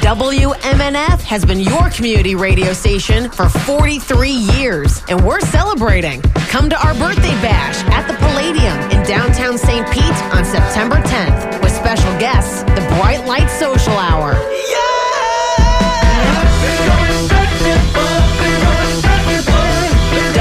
[0.00, 6.22] WMNF has been your community radio station for 43 years, and we're celebrating.
[6.48, 9.86] Come to our birthday bash at the Palladium in downtown St.
[9.90, 14.34] Pete on September 10th with special guests, the Bright Light Social Hour.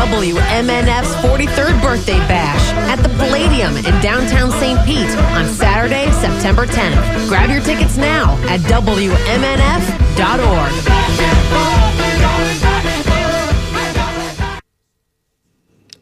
[0.07, 4.79] WMNF's 43rd birthday bash at the Palladium in downtown St.
[4.85, 7.27] Pete on Saturday, September 10th.
[7.27, 9.17] Grab your tickets now at WMNF.org.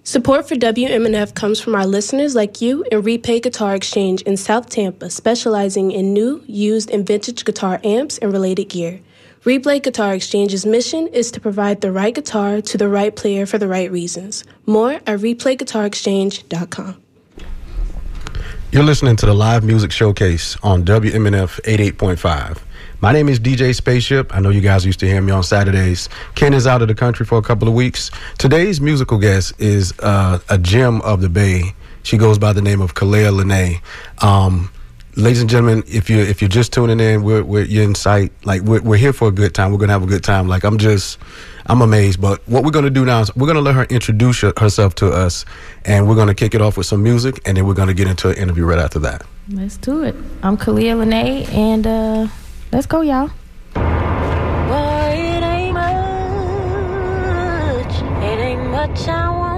[0.03, 4.70] Support for WMNF comes from our listeners like you and Replay Guitar Exchange in South
[4.70, 9.01] Tampa, specializing in new, used, and vintage guitar amps and related gear.
[9.45, 13.59] Replay Guitar Exchange's mission is to provide the right guitar to the right player for
[13.59, 14.44] the right reasons.
[14.66, 17.02] More at replayguitarexchange.com.
[18.71, 22.58] You're listening to the live music showcase on WMNF 88.5.
[23.02, 24.35] My name is DJ Spaceship.
[24.35, 26.09] I know you guys used to hear me on Saturdays.
[26.34, 28.09] Ken is out of the country for a couple of weeks.
[28.40, 31.76] Today's musical guest is uh, a gem of the Bay.
[32.02, 33.80] She goes by the name of Khalea Lynee.
[34.24, 34.71] Um,
[35.16, 38.32] ladies and gentlemen, if you if you're just tuning in, we're, we're you're in sight.
[38.44, 39.71] Like we're we're here for a good time.
[39.71, 40.48] We're gonna have a good time.
[40.48, 41.18] Like I'm just
[41.66, 42.21] I'm amazed.
[42.21, 45.46] But what we're gonna do now is we're gonna let her introduce herself to us,
[45.86, 48.30] and we're gonna kick it off with some music, and then we're gonna get into
[48.30, 49.24] an interview right after that.
[49.49, 50.16] Let's do it.
[50.43, 52.27] I'm Khalea Lynee, and uh,
[52.71, 53.30] let's go, y'all.
[53.74, 55.93] Boy, it ain't much.
[58.24, 59.54] It ain't much I won't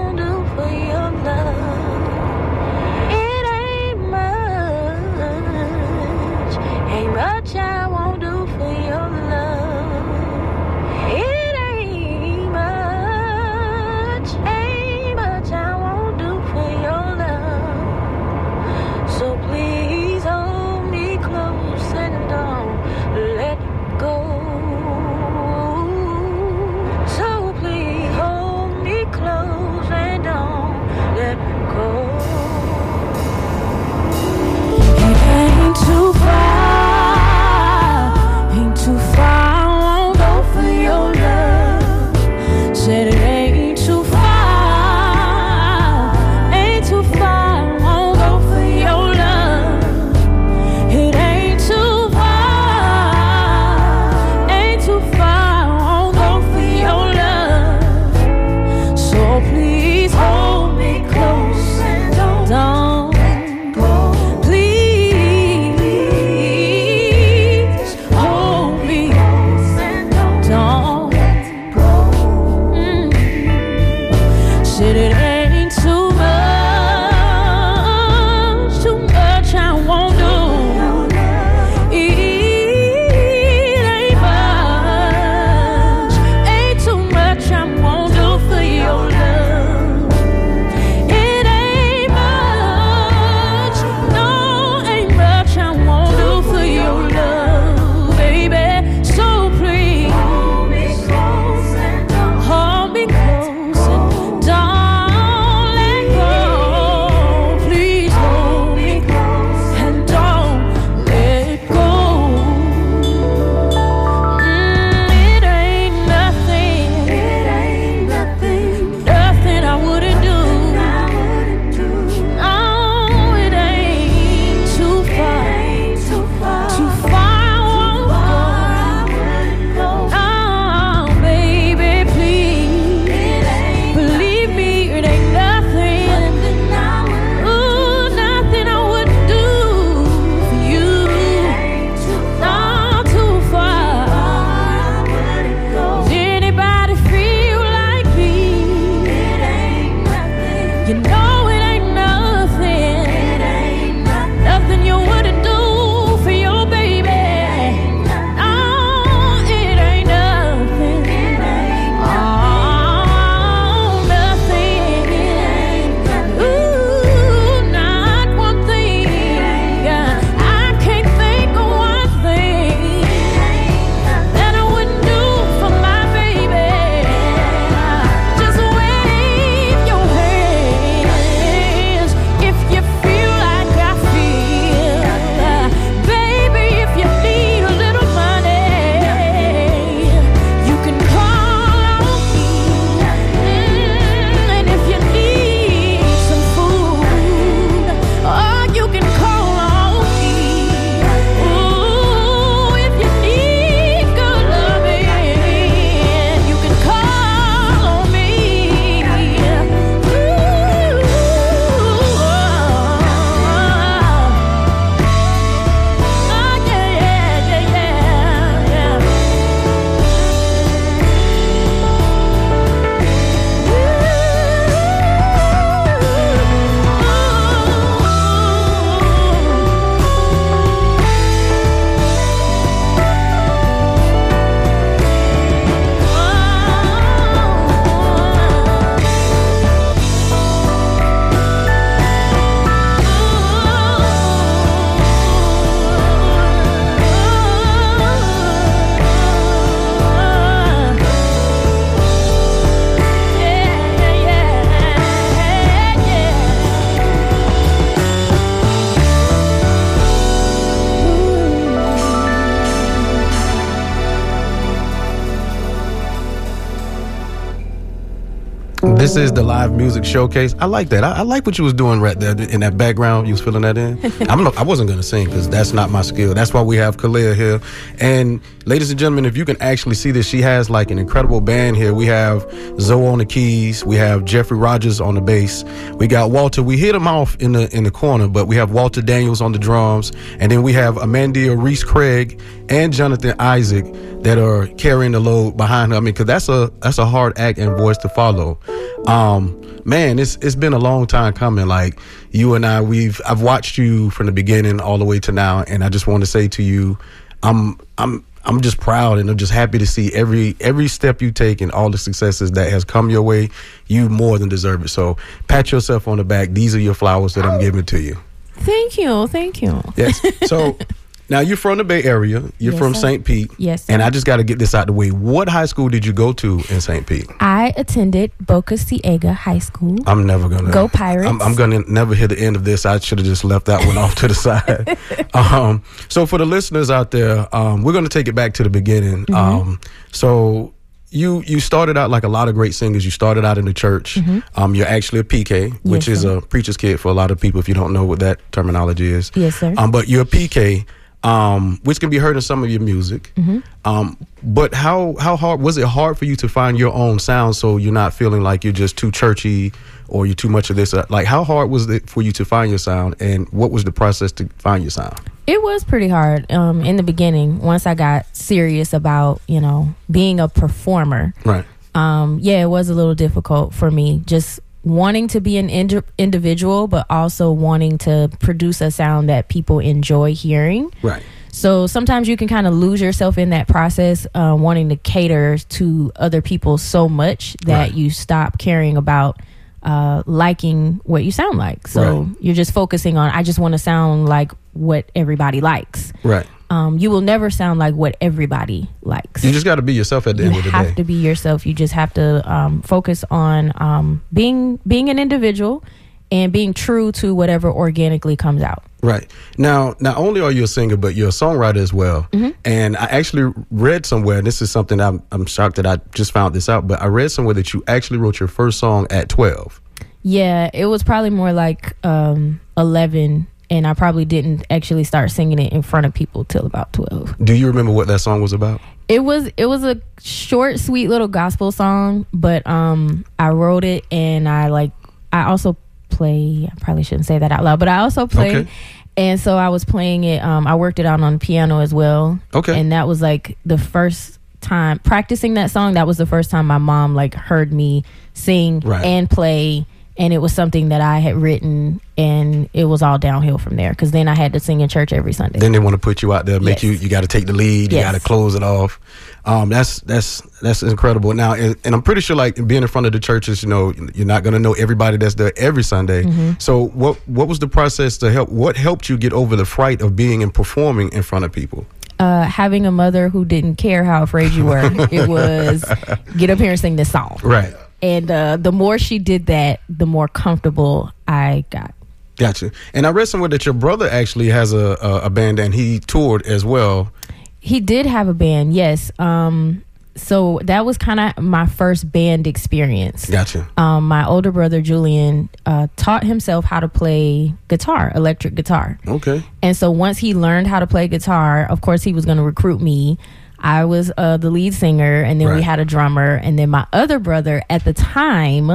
[269.17, 270.53] This is the live music showcase.
[270.59, 271.03] I like that.
[271.03, 273.27] I, I like what you was doing right there in that background.
[273.27, 273.99] You was filling that in.
[274.29, 276.35] I'm not, I wasn't gonna sing because that's not my skill.
[276.35, 277.59] That's why we have Khalea here.
[277.99, 281.41] And ladies and gentlemen, if you can actually see this, she has like an incredible
[281.41, 281.95] band here.
[281.95, 282.45] We have
[282.79, 283.83] Zoe on the keys.
[283.83, 285.63] We have Jeffrey Rogers on the bass.
[285.95, 286.61] We got Walter.
[286.61, 289.51] We hit him off in the in the corner, but we have Walter Daniels on
[289.51, 293.83] the drums, and then we have Amanda Reese Craig and Jonathan Isaac
[294.21, 295.97] that are carrying the load behind her.
[295.97, 298.59] I mean, because that's a that's a hard act and voice to follow.
[299.07, 301.65] Um, man, it's it's been a long time coming.
[301.65, 301.99] Like
[302.31, 305.63] you and I, we've I've watched you from the beginning all the way to now,
[305.63, 306.97] and I just want to say to you,
[307.41, 311.31] I'm I'm I'm just proud and I'm just happy to see every every step you
[311.31, 313.49] take and all the successes that has come your way.
[313.87, 314.89] You more than deserve it.
[314.89, 315.17] So
[315.47, 316.49] pat yourself on the back.
[316.49, 318.17] These are your flowers that I'm giving to you.
[318.53, 319.81] Thank you, thank you.
[319.95, 320.19] Yes.
[320.47, 320.77] So
[321.29, 322.41] now you're from the Bay Area.
[322.57, 322.93] You're Yes, from.
[322.93, 323.23] St.
[323.25, 323.51] Pete.
[323.57, 324.01] Yes, And.
[324.01, 325.09] I just got to get this out the way.
[325.11, 327.05] What high school did you go to in St.
[327.05, 327.27] Pete?
[327.39, 329.97] I attended Boca Ciega High School.
[330.07, 331.27] I'm never gonna Go Pirates.
[331.29, 332.85] I'm, I'm gonna never hear the end of this.
[332.85, 334.97] I should have just left that one off to the side.
[335.33, 338.69] Um, so for the listeners out there, um, we're gonna take it back to the
[338.69, 339.25] beginning.
[339.25, 339.35] Mm-hmm.
[339.35, 339.79] Um,
[340.11, 340.73] so
[341.09, 343.05] you you started out like a lot of great singers.
[343.05, 344.17] You started out in the church.
[344.55, 345.93] Um, you're actually a PK, which Mm-hmm.
[345.93, 346.37] Yes, is sir.
[346.37, 347.59] a preacher's kid for a lot of people.
[347.59, 349.73] If you don't know what that terminology is, Yes, sir.
[349.77, 350.85] Um, but you're a PK.
[351.23, 353.33] Um, which can be heard in some of your music.
[353.35, 353.59] Mm-hmm.
[353.85, 357.55] Um, but how how hard was it hard for you to find your own sound
[357.55, 359.73] so you're not feeling like you're just too churchy
[360.07, 360.93] or you're too much of this?
[361.09, 363.91] Like how hard was it for you to find your sound, and what was the
[363.91, 365.19] process to find your sound?
[365.47, 367.59] It was pretty hard um, in the beginning.
[367.59, 371.65] Once I got serious about you know being a performer, Right.
[371.95, 374.21] um, yeah, it was a little difficult for me.
[374.25, 379.47] Just wanting to be an indi- individual, but also wanting to produce a sound that
[379.49, 380.91] people enjoy hearing.
[381.01, 381.23] Right.
[381.51, 385.57] So sometimes you can kind of lose yourself in that process, uh, wanting to cater
[385.57, 387.93] to other people so much that Right.
[387.93, 389.39] you stop caring about
[389.83, 391.87] uh, liking what you sound like.
[391.87, 392.27] So Right.
[392.41, 396.11] you're just focusing on, I just want to sound like what everybody likes.
[396.23, 396.45] Right.
[396.69, 399.43] Um, you will never sound like what everybody likes.
[399.43, 400.77] You just got to be yourself at the You end of the day.
[400.77, 401.65] You have to be yourself.
[401.65, 405.83] You just have to um, focus on um, being being an individual
[406.31, 408.83] and being true to whatever organically comes out.
[409.01, 409.31] Right.
[409.57, 412.27] Now, not only are you a singer, but you're a songwriter as well.
[412.31, 412.49] Mm-hmm.
[412.65, 416.31] And I actually read somewhere, and this is something I'm, I'm shocked that I just
[416.31, 419.29] found this out, but I read somewhere that you actually wrote your first song at
[419.29, 419.81] 12.
[420.23, 425.59] Yeah, it was probably more like um, 11, and I probably didn't actually start singing
[425.59, 427.35] it in front of people till about 12.
[427.43, 428.79] Do you remember what that song was about?
[429.07, 434.05] It was it was a short, sweet little gospel song, but um, I wrote it
[434.11, 434.91] and I like
[435.31, 435.77] I also
[436.09, 436.69] play.
[436.71, 438.55] I probably shouldn't say that out loud, but I also play.
[438.57, 438.69] Okay.
[439.15, 440.43] And so I was playing it.
[440.43, 442.39] Um, I worked it out on piano as well.
[442.53, 442.79] Okay.
[442.79, 445.93] And that was like the first time practicing that song.
[445.93, 449.03] That was the first time my mom like heard me sing Right.
[449.05, 449.85] and play.
[450.19, 453.91] And it was something that I had written, and it was all downhill from there.
[453.91, 455.59] Because then I had to sing in church every Sunday.
[455.59, 456.83] Then they want to put you out there, make Yes.
[456.83, 458.11] you you got to take the lead, you Yes.
[458.11, 458.99] got to close it off.
[459.45, 461.33] Um, that's that's that's incredible.
[461.33, 463.93] Now, and, and I'm pretty sure, like being in front of the churches, you know,
[464.15, 466.23] you're not going to know everybody that's there every Sunday.
[466.23, 466.53] Mm-hmm.
[466.59, 468.49] So, what what was the process to help?
[468.49, 471.85] What helped you get over the fright of being and performing in front of people?
[472.19, 474.81] uh, having a mother who didn't care how afraid you were.
[475.11, 475.85] it was
[476.37, 477.39] get up here and sing this song.
[477.43, 477.75] Right.
[478.01, 481.93] And uh, the more she did that, the more comfortable I got.
[482.37, 482.71] Gotcha.
[482.93, 485.99] And I read somewhere that your brother actually has a a, a band and he
[485.99, 487.11] toured as well.
[487.59, 489.11] He did have a band, yes.
[489.19, 489.83] Um,
[490.17, 493.29] so that was kind of my first band experience.
[493.29, 493.67] Gotcha.
[493.77, 498.99] Um, my older brother Julian uh, taught himself how to play guitar, electric guitar.
[499.07, 499.43] Okay.
[499.61, 502.43] And so once he learned how to play guitar, of course he was going to
[502.43, 503.17] recruit me.
[503.59, 506.85] I was uh, the lead singer, and then we had a drummer, and then my
[506.93, 508.69] other brother at the time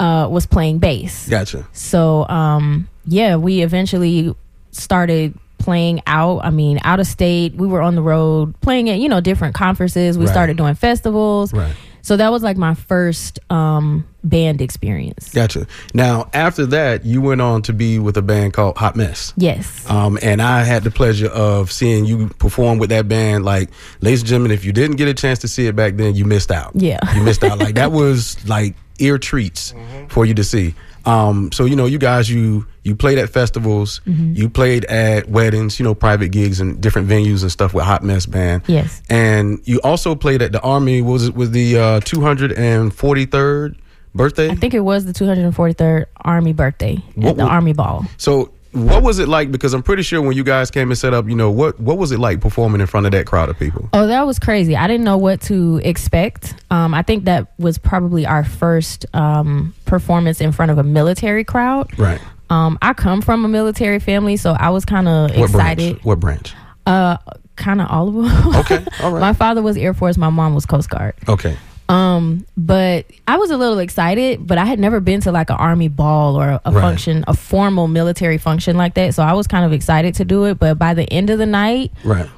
[0.00, 1.28] uh, was playing bass.
[1.28, 1.66] Gotcha.
[1.72, 4.34] So um, yeah, we eventually
[4.70, 6.38] started playing out.
[6.44, 7.54] I mean, out of state.
[7.54, 10.16] We were on the road playing at you know different conferences.
[10.16, 10.30] We Right.
[10.32, 11.52] started doing festivals.
[11.52, 11.74] Right.
[12.08, 15.30] So that was like my first um, band experience.
[15.34, 15.66] Gotcha.
[15.92, 19.34] Now, after that, you went on to be with a band called Hot Mess.
[19.36, 19.84] Yes.
[19.90, 23.44] Um, and I had the pleasure of seeing you perform with that band.
[23.44, 23.68] Like,
[24.00, 26.24] ladies and gentlemen, if you didn't get a chance to see it back then, you
[26.24, 26.72] missed out.
[26.74, 26.98] Yeah.
[27.14, 27.58] You missed out.
[27.58, 29.74] Like, that was like ear treats
[30.08, 30.74] for you to see.
[31.08, 34.34] Um, so, you know, you guys, you you played at festivals, Mm-hmm.
[34.34, 38.02] you played at weddings, you know, private gigs and different venues and stuff with Hot
[38.02, 38.62] Mess Band.
[38.66, 39.02] Yes.
[39.08, 43.76] And you also played at the Army, was it, was the uh, 243rd
[44.14, 44.48] birthday?
[44.50, 48.04] I think it was the 243rd Army birthday What at the Army Ball.
[48.16, 48.52] So
[48.86, 49.50] what was it like?
[49.52, 51.98] Because I'm pretty sure when you guys came and set up, you know, what what
[51.98, 53.88] was it like performing in front of that crowd of people?
[53.92, 54.76] Oh, that was crazy.
[54.76, 56.54] I didn't know what to expect.
[56.70, 61.44] Um, I think that was probably our first um, performance in front of a military
[61.44, 61.98] crowd.
[61.98, 62.20] Right.
[62.50, 65.76] Um, I come from a military family, so I was kind of What excited.
[65.92, 66.04] branch?
[66.04, 66.54] What branch?
[66.86, 67.18] Uh,
[67.56, 68.56] kind of all of them.
[68.56, 69.20] Okay, all right.
[69.20, 70.16] my father was Air Force.
[70.16, 71.14] My mom was Coast Guard.
[71.28, 71.56] Okay.
[71.88, 75.56] Um, but I was a little excited, but I had never been to like an
[75.56, 76.80] army ball or a, a Right.
[76.82, 79.14] function, a formal military function like that.
[79.14, 80.58] So I was kind of excited to do it.
[80.58, 82.28] But by the end of the night, Right.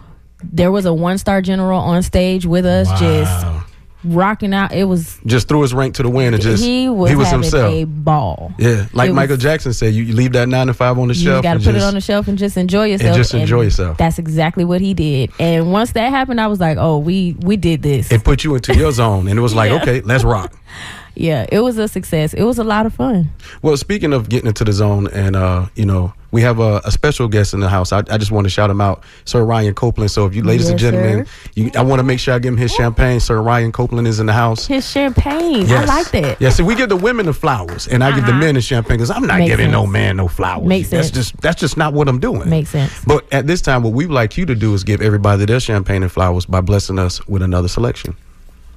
[0.45, 3.65] there was a one star general on stage with us, just Wow.
[4.05, 4.73] Rocking out.
[4.73, 7.73] It was Just threw his rank to the wind and just he was, having himself.
[7.75, 8.53] a ball.
[8.59, 11.09] yeah, like It Michael was- Jackson said, you, you leave that nine to five on
[11.09, 11.37] the You shelf.
[11.39, 13.17] You got to and put it on the shelf and just enjoy yourself.
[13.17, 13.97] just enjoy yourself.
[13.99, 15.31] That's exactly what he did.
[15.39, 18.55] And once that happened, I was like, "Oh, we we did this." It put you
[18.55, 19.83] into your zone, and it was like, Yeah.
[19.83, 20.53] okay, let's rock.
[21.15, 22.33] yeah, it was a success.
[22.35, 23.31] It was a lot of fun.
[23.63, 26.91] Well, speaking of getting into the zone, and uh, you know, we have a, a
[26.91, 27.93] special guest in the house.
[27.93, 30.11] I, I just want to shout him out, Sir Ryan Copeland.
[30.11, 32.59] So, if you, ladies and gentlemen, you, I want to make sure I give him
[32.59, 33.21] his champagne.
[33.21, 34.67] Sir Ryan Copeland is in the house.
[34.67, 36.41] His champagne, I like that.
[36.41, 38.41] Yeah, see, we give the women the flowers, and I give the Uh-huh.
[38.41, 40.67] men the champagne because I'm not Makes giving no man no flowers.
[40.67, 41.31] Makes that's sense.
[41.31, 42.49] just that's just not what I'm doing.
[42.49, 43.05] Makes sense.
[43.05, 46.03] But at this time, what we'd like you to do is give everybody their champagne
[46.03, 48.17] and flowers by blessing us with another selection.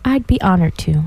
[0.05, 1.03] I'd be honored to.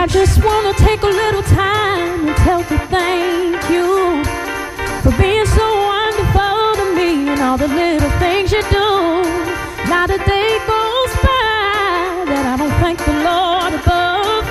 [0.00, 4.24] I just wanna take a little time and tell you thank you
[5.04, 8.88] for being so wonderful to me and all the little things you do.
[9.92, 14.48] Not a day goes by that I don't thank the Lord above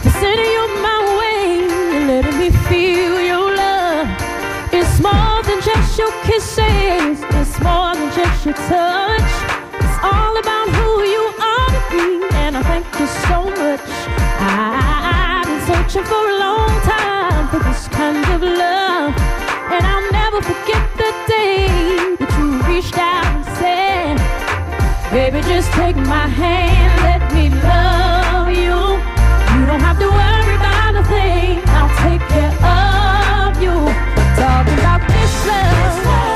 [0.00, 4.08] for sending you my way and letting me feel your love.
[4.72, 9.32] It's more than just your kisses, it's more than just your touch.
[9.76, 14.25] It's all about who you are to me, and I thank you so much.
[15.96, 19.14] Searching for a long time for this kind of love,
[19.72, 24.16] and I'll never forget the day that you reached out and said,
[25.10, 28.76] Baby, just take my hand, let me love you.
[29.56, 33.72] You don't have to worry about a thing, I'll take care of you.
[34.36, 36.35] Talking about this love,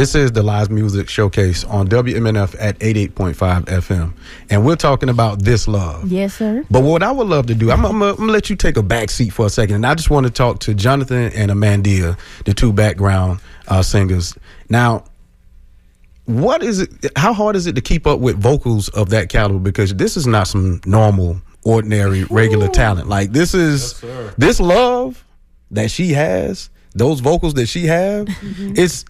[0.00, 3.34] This is the live music showcase on WMNF at 88.5
[3.66, 4.14] FM.
[4.48, 6.10] And we're talking about this love.
[6.10, 6.64] Yes, sir.
[6.70, 8.78] But what I would love to do, I'm, I'm, gonna- I'm gonna let you take
[8.78, 9.74] a back seat for a second.
[9.74, 14.34] And I just want to talk to Jonathan and Amandia, the two background uh, singers.
[14.70, 15.04] Now,
[16.24, 16.90] what is it?
[17.16, 19.58] How hard is it to keep up with vocals of that caliber?
[19.58, 23.06] Because this is not some normal, ordinary, regular talent.
[23.10, 24.02] Like this is
[24.38, 25.22] this love
[25.72, 26.70] that she has.
[26.92, 29.04] Those vocals that she have, it's.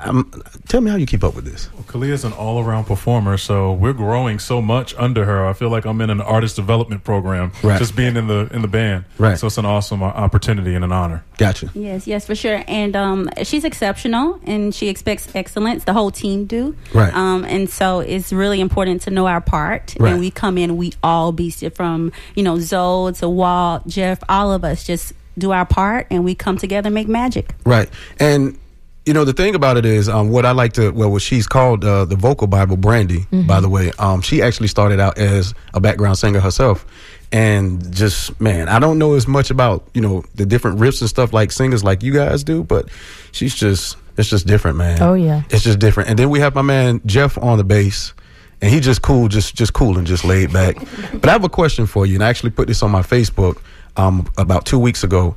[0.00, 1.68] Um, tell me how you keep up with this.
[1.86, 5.46] Khalea's an all around performer, so we're growing so much under her.
[5.46, 7.78] I feel like I'm in an artist development program, Right.
[7.78, 9.04] just being in the in the band.
[9.16, 9.38] Right.
[9.38, 11.22] So it's an awesome uh, opportunity and an honor.
[11.38, 11.70] Gotcha.
[11.74, 12.64] Yes, yes, for sure.
[12.66, 15.84] And um, she's exceptional, and she expects excellence.
[15.84, 16.74] The whole team do.
[16.92, 17.14] Right.
[17.14, 19.94] Um, and so it's really important to know our part.
[20.00, 20.10] Right.
[20.12, 24.52] And we come in, we all be from you know Zoe to Walt, Jeff, all
[24.52, 27.54] of us just do our part, and we come together and make magic.
[27.64, 27.88] Right.
[28.18, 28.58] And
[29.06, 31.46] you know the thing about it is um, what I like to well what she's
[31.46, 35.54] called uh, the vocal Bible Brandy by the way um, she actually started out as
[35.74, 36.84] a background singer herself.
[37.32, 41.08] And just man I don't know as much about you know the different riffs and
[41.08, 42.88] stuff like singers like you guys do but
[43.32, 45.02] she's just it's just different man.
[45.02, 45.42] Oh, yeah.
[45.50, 46.08] it's just different.
[46.08, 48.14] And then we have my man Jeff on the bass
[48.62, 50.76] and he just cool just just cool and just laid back.
[51.12, 53.58] But I have a question for you and I actually put this on my Facebook
[53.96, 55.36] um, about two weeks ago.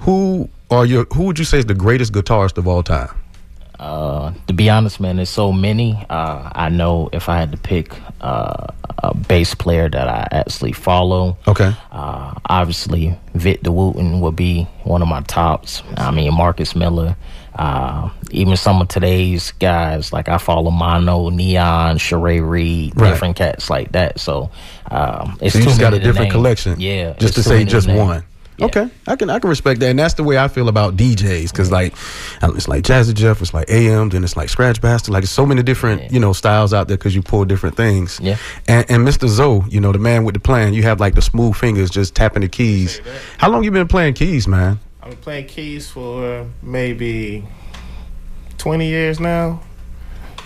[0.00, 3.08] Who are your who would you say is the greatest guitarist of all time?
[3.78, 5.94] Uh, to be honest, man, there's so many.
[6.10, 8.66] Uh, I know if I had to pick uh,
[8.98, 11.72] a bass player that I actually follow, Okay.
[11.92, 15.84] uh, obviously Victor Wooten would be one of my tops.
[15.96, 17.16] I mean Marcus Miller,
[17.54, 23.10] uh, even some of today's guys like I follow MonoNeon, Sheree Reed, Right.
[23.10, 24.18] different cats like that.
[24.18, 24.50] So
[24.90, 26.80] um, it's So you too just got a different collection.
[26.80, 28.24] Yeah, Just to say just one.
[28.58, 28.66] Yeah.
[28.66, 31.52] Okay, I can I can respect that, and that's the way I feel about DJs.
[31.52, 31.94] Because like,
[32.42, 35.10] um, it's like Jazzy Jeff, it's like AM, then it's like Scratch Bastid.
[35.10, 36.08] Like, there's so many different Yeah.
[36.12, 38.18] you know styles out there because you pull different things.
[38.20, 38.36] Yeah.
[38.66, 39.28] And, and Mr.
[39.28, 40.74] Zoe, you know the man with the plan.
[40.74, 43.00] You have like the smooth fingers just tapping the keys.
[43.38, 44.80] How long you been playing keys, man?
[45.02, 47.44] I've been playing keys for maybe
[48.58, 49.60] 20 years now.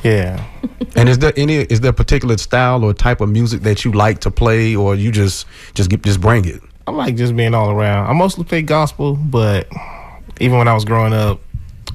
[0.05, 0.45] Yeah.
[0.95, 3.93] And is there any is there a particular style or type of music that you
[3.93, 6.61] like to play, or you just just get, just bring it?
[6.87, 8.09] I like just being all around.
[8.09, 9.69] I mostly play gospel, but
[10.41, 11.41] even when I was growing up,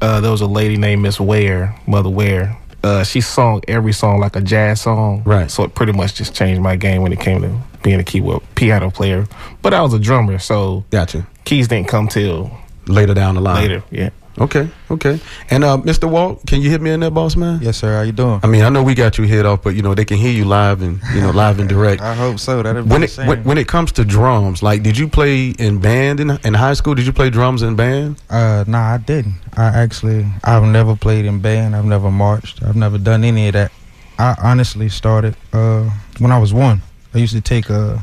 [0.01, 2.57] uh, there was a lady named Miss Ware, Mother Ware.
[2.83, 5.23] Uh, she sung every song like a jazz song.
[5.25, 5.49] Right.
[5.51, 8.43] So it pretty much just changed my game when it came to being a keyboard
[8.55, 9.25] piano player.
[9.61, 11.27] But I was a drummer, so Gotcha.
[11.43, 12.51] keys didn't come till
[12.87, 13.55] Later down the line.
[13.63, 13.83] later.
[13.91, 14.11] Yeah.
[14.39, 15.19] Okay, okay.
[15.49, 16.07] And uh, Mr.
[16.09, 17.59] Walt, can you hit me in there, boss man?
[17.59, 17.95] Yes, sir.
[17.95, 18.39] How you doing?
[18.43, 20.31] I mean, I know we got you hit off, but you know they can hear
[20.31, 22.03] you live and you know live and direct.
[22.03, 22.61] I hope so.
[22.61, 26.19] That'll When it when, when it comes to drums, like, did you play in band
[26.19, 26.93] in in high school?
[26.93, 28.21] Did you play drums in band?
[28.29, 29.35] uh, nah, I didn't.
[29.55, 31.75] I actually, I've never played in band.
[31.75, 32.61] I've never marched.
[32.61, 33.71] I've never done any of that.
[34.19, 36.81] I honestly started uh, when I was one.
[37.13, 37.97] I used to take uh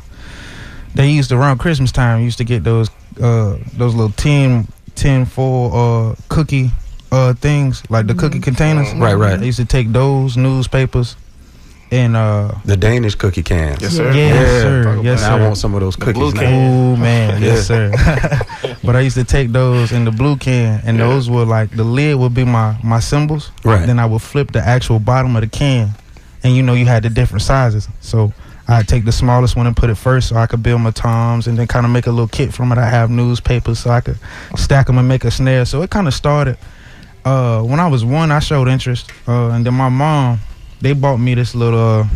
[0.96, 2.22] They used to around Christmas time.
[2.22, 2.90] Used to get those
[3.22, 6.70] uh those little tin tin foil uh cookie
[7.12, 8.92] uh things like the cookie containers.
[8.94, 9.38] Right, right.
[9.38, 11.16] They used to take those newspapers
[11.90, 13.80] and uh The Danish cookie cans.
[13.82, 14.12] Yes, sir.
[14.12, 15.00] Yes, sir.
[15.02, 16.48] Yes, Now I want some of those blue cookies.
[16.48, 17.90] Oh man, yes sir.
[18.84, 21.84] but I used to take those in the blue can, and those were like the
[21.84, 23.50] lid would be my my cymbals.
[23.64, 23.86] Right.
[23.86, 25.90] Then I would flip the actual bottom of the can,
[26.42, 27.88] and you know you had the different sizes.
[28.00, 28.32] So
[28.66, 31.46] I'd take the smallest one and put it first, so I could build my toms,
[31.46, 32.78] and then kind of make a little kit from it.
[32.78, 34.18] I have newspapers, so I could
[34.56, 35.64] stack them and make a snare.
[35.66, 36.56] So it kind of started.
[37.24, 40.38] Uh, when I was one, I showed interest, uh, and then my mom,
[40.80, 41.78] they bought me this little.
[42.00, 42.08] Uh,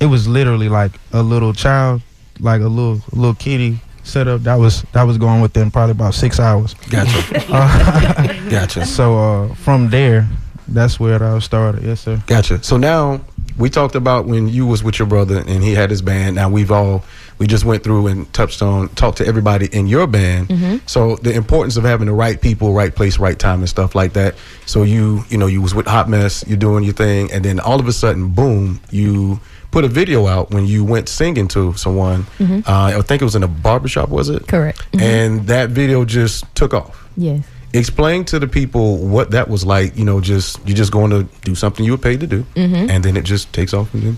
[0.00, 2.02] it was literally like a little child,
[2.40, 4.42] like a little little kitty setup.
[4.42, 6.74] That was that was going within probably about six hours.
[6.90, 7.44] Gotcha.
[7.52, 8.84] Uh, Gotcha.
[8.86, 10.28] so uh, from there,
[10.68, 11.82] that's where it all started.
[11.82, 12.22] Yes, sir.
[12.26, 12.62] Gotcha.
[12.62, 13.20] So now
[13.56, 16.36] we talked about when you was with your brother and he had his band.
[16.36, 17.04] Now we've all
[17.38, 20.82] we just went through and touched on talked to everybody in your band.
[20.86, 24.12] So the importance of having the right people, right place, right time, and stuff like
[24.14, 24.34] that.
[24.66, 27.60] So you you know you was with Hot Mess, you're doing your thing, and then
[27.60, 29.40] all of a sudden, boom, you
[29.70, 32.26] put a video out when you went singing to someone.
[32.40, 32.62] Uh,
[32.96, 34.46] I think it was in a barbershop, was it?
[34.46, 34.80] Correct.
[34.92, 35.00] Mhm.
[35.02, 37.42] And that video just took off Yes.
[37.74, 41.24] Explain to the people what that was like you know just you're just going to
[41.42, 42.88] do something you were paid to do Mm-hmm.
[42.90, 44.16] and then it just takes off and then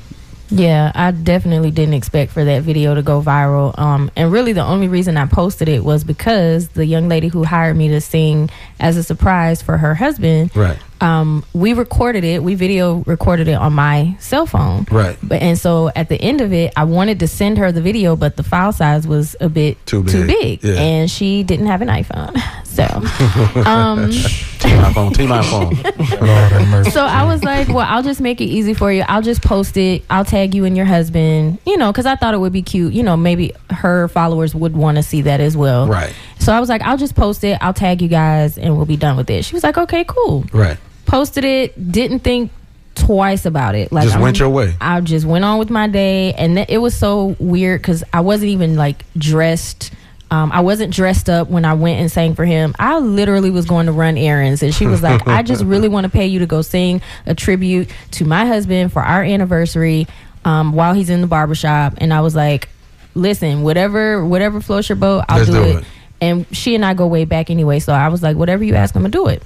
[0.48, 3.76] Yeah, I definitely didn't expect for that video to go viral.
[3.76, 7.42] Um, and really, the only reason I posted it was because the young lady who
[7.42, 12.42] hired me to sing as a surprise for her husband, right um, we recorded it.
[12.42, 14.86] We video recorded it on my cell phone.
[14.90, 15.16] Right.
[15.22, 18.16] But and so at the end of it, I wanted to send her the video,
[18.16, 20.60] but the file size was a bit Too too big.
[20.60, 20.80] big, Yeah.
[20.80, 22.36] and she didn't have an iPhone.
[22.76, 22.84] So,
[23.64, 24.10] um,
[24.58, 26.20] Team iPhone, Team iPhone.
[26.20, 26.92] Lord have.
[26.92, 29.04] So I was like, well, I'll just make it easy for you.
[29.08, 30.02] I'll just post it.
[30.10, 32.92] I'll tag you and your husband, you know, because I thought it would be cute.
[32.92, 35.86] You know, maybe her followers would want to see that as well.
[35.86, 36.14] Right.
[36.38, 37.58] So I was like, I'll just post it.
[37.60, 39.44] I'll tag you guys and we'll be done with it.
[39.44, 40.44] She was like, okay, cool.
[40.52, 40.78] Right.
[41.06, 42.50] Posted it, didn't think
[42.94, 43.92] twice about it.
[43.92, 44.74] Like Just I'm- went your way.
[44.80, 48.20] I just went on with my day, and th- it was so weird because I
[48.20, 49.92] wasn't even like dressed.
[50.30, 52.74] Um, I wasn't dressed up when I went and sang for him.
[52.78, 56.04] I literally was going to run errands, and she was like, "I just really want
[56.04, 60.06] to pay you to go sing a tribute to my husband for our anniversary
[60.44, 62.68] um, while he's in the barbershop." And I was like,
[63.14, 65.76] "Listen, whatever, whatever floats your boat, I'll do, do it.
[65.76, 65.84] it.
[66.20, 68.96] And she and I go way back anyway, so I was like, "Whatever you ask,
[68.96, 69.42] I'm gonna do it."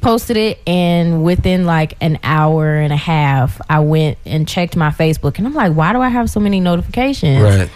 [0.00, 4.88] posted it and within like an hour and a half i went and checked my
[4.88, 7.70] facebook and i'm like why do i have so many notifications Right.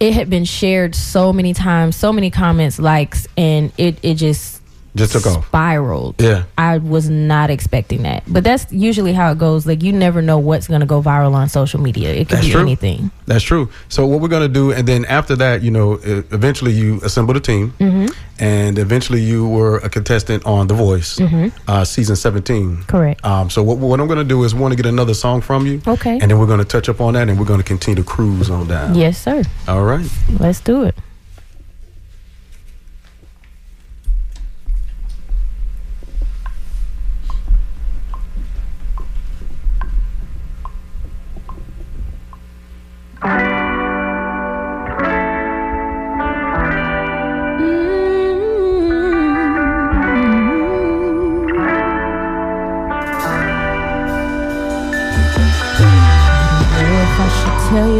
[0.00, 4.57] It had been shared so many times so many comments likes and it, it just
[4.96, 5.46] Just took off.
[5.46, 6.44] spiraled Yeah.
[6.56, 10.38] i was not expecting that but that's usually how it goes like you never know
[10.38, 12.60] what's going to go viral on social media it could That's be true.
[12.62, 13.68] anything That's true.
[13.90, 17.40] So what we're gonna do, and then after that, you know, eventually you assembled a
[17.40, 18.10] team, Mhm.
[18.38, 21.52] and eventually you were a contestant on The Voice, Mhm.
[21.68, 22.78] uh, season seventeen.
[22.86, 23.22] Correct.
[23.26, 25.82] Um, so what, what I'm gonna do is want to get another song from you,
[25.86, 26.18] Okay.
[26.18, 28.66] and then we're gonna touch up on that, and we're gonna continue to cruise on
[28.66, 28.94] down.
[28.94, 30.06] yes sir All right.
[30.40, 30.94] let's do it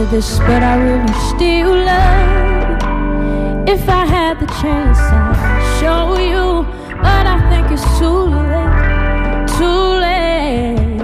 [0.07, 3.73] this, but I really still love you.
[3.73, 6.65] If I had the chance, I'd show you,
[6.97, 11.01] but I think it's too late, too late.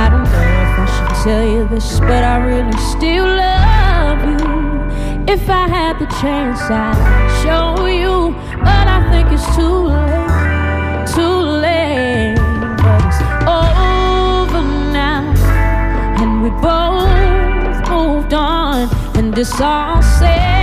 [0.00, 5.32] I don't know if I should tell you this, but I really still love you.
[5.32, 6.96] If I had the chance, I'd
[7.42, 10.17] show you, but I think it's too late,
[19.38, 20.57] it's all said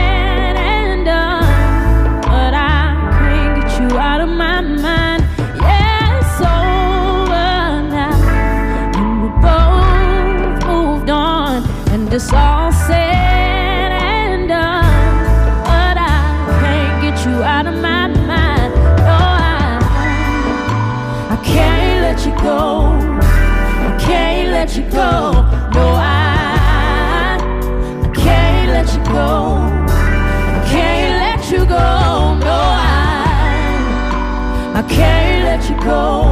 [34.75, 36.23] I, can't let you go.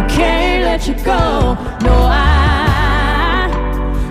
[0.00, 1.54] I can't let you go.
[1.86, 3.48] No, I,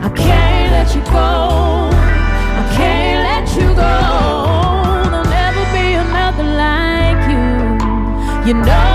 [0.02, 1.90] I can't let you go.
[2.60, 5.10] I can't let you go.
[5.12, 8.48] There'll never be another like you.
[8.48, 8.95] You know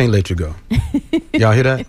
[0.00, 0.54] can't let you go.
[1.34, 1.86] Y'all hear that?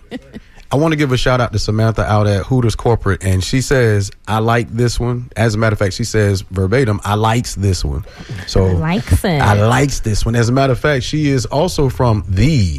[0.70, 3.60] I want to give a shout out to Samantha out at Hooters Corporate, and she
[3.60, 5.30] says, I like this one.
[5.36, 8.04] As a matter of fact, she says verbatim, I likes this one.
[8.46, 9.40] So I likes it.
[9.40, 10.34] I likes this one.
[10.34, 12.78] As a matter of fact, she is also from the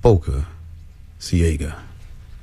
[0.00, 0.46] Boca
[1.20, 1.76] Ciega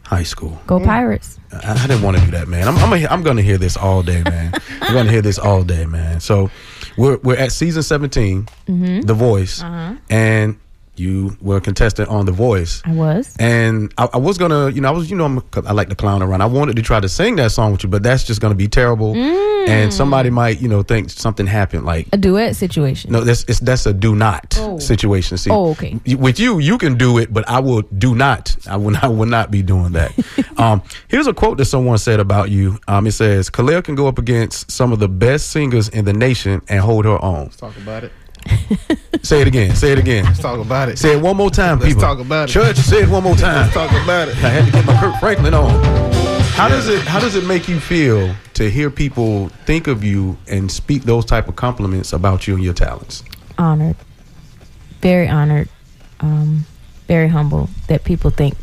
[0.03, 0.57] High School.
[0.65, 1.37] Go Pirates.
[1.51, 2.67] I, I didn't want to do that, man.
[2.67, 4.53] I'm I'm, a, I'm going to hear this all day, man.
[4.81, 6.21] I'm going to hear this all day, man.
[6.21, 6.49] So
[6.97, 9.01] we're we're at season 17, Mm-hmm.
[9.01, 9.61] The Voice,
[10.09, 10.57] and
[10.99, 12.81] you were a contestant on The Voice.
[12.85, 13.35] I was.
[13.39, 15.95] And I, I was gonna, you know, I was, you know, I'm, I like to
[15.95, 16.41] clown around.
[16.41, 18.67] I wanted to try to sing that song with you, but that's just gonna be
[18.67, 19.13] terrible.
[19.13, 19.67] Mm.
[19.69, 21.85] And somebody might, you know, think something happened.
[21.85, 23.11] Like, A duet situation.
[23.11, 24.79] no, that's it's, that's a do not Oh.
[24.79, 25.37] situation.
[25.37, 25.99] See, Oh, okay.
[26.15, 28.55] With you, you can do it, but I will do not.
[28.67, 30.11] I will not, will not be doing that.
[30.57, 32.79] um, here's a quote that someone said about you.
[32.87, 36.13] Um, it says, "Khalea can go up against some of the best singers in the
[36.13, 38.11] nation and hold her own." Let's talk about it.
[39.21, 39.75] Say it again.
[39.75, 40.23] Say it again.
[40.25, 40.97] Let's talk about it.
[40.97, 42.01] Say it one more time, Let's people.
[42.01, 42.53] talk about it.
[42.53, 43.63] Church, say it one more time.
[43.63, 44.35] Let's talk about it.
[44.37, 45.69] I had to get my Kirk Franklin on.
[46.53, 50.37] How does it How does it make you feel to hear people think of you
[50.47, 53.23] and speak those type of compliments about you and your talents?
[53.57, 53.95] Honored.
[55.01, 55.69] Very honored.
[56.21, 56.65] Um,
[57.07, 58.55] very humble that people think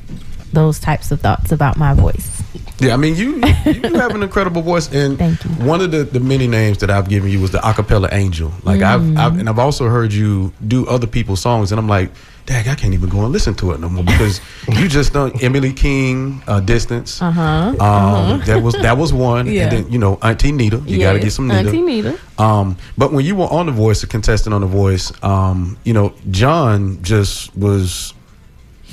[0.53, 2.43] those types of thoughts about my voice.
[2.79, 5.19] Yeah, I mean you you have an incredible voice, and
[5.67, 8.53] one of the, the many names that I've given you was the acapella angel.
[8.65, 9.17] Like I've, Mm.
[9.19, 12.11] I've and I've also heard you do other people's songs, and I'm like,
[12.45, 15.33] Dag, I can't even go and listen to it no more because you just done
[15.43, 17.21] Emily King, uh, Distance.
[17.23, 17.75] Uh huh.
[17.81, 19.63] Um, that was that was one, Yeah.
[19.65, 20.77] and then you know Auntie Nita.
[20.87, 21.61] You got to get some Nita.
[21.71, 22.19] Auntie Nita.
[22.39, 25.93] Um, but when you were on The Voice, a contestant on The Voice, um, you
[25.95, 28.13] know, John just was,